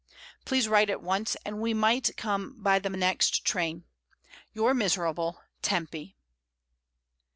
[0.45, 3.83] Please write at once, and we might come by the next train,
[4.51, 6.15] "Your miserable "Tempy."